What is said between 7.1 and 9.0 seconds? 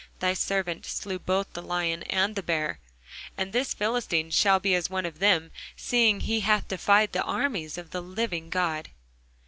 the armies of the living God.